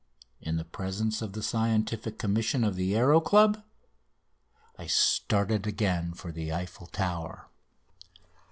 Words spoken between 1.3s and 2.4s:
the Scientific